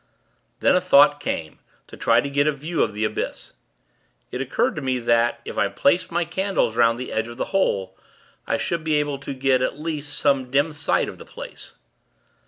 Then, 0.61 0.75
a 0.75 0.81
thought 0.81 1.19
came, 1.19 1.59
to 1.85 1.95
try 1.95 2.21
to 2.21 2.27
get 2.31 2.47
a 2.47 2.51
view 2.51 2.81
of 2.81 2.91
the 2.95 3.03
abyss. 3.05 3.53
It 4.31 4.41
occurred 4.41 4.75
to 4.77 4.81
me 4.81 4.97
that, 4.97 5.39
if 5.45 5.59
I 5.59 5.67
placed 5.67 6.11
my 6.11 6.25
candles 6.25 6.75
'round 6.75 6.97
the 6.97 7.11
edge 7.11 7.27
of 7.27 7.37
the 7.37 7.45
hole, 7.53 7.95
I 8.47 8.57
should 8.57 8.83
be 8.83 8.95
able 8.95 9.19
to 9.19 9.35
get, 9.35 9.61
at 9.61 9.77
least, 9.77 10.17
some 10.17 10.49
dim 10.49 10.73
sight 10.73 11.07
of 11.07 11.19
the 11.19 11.23
place. 11.25 11.75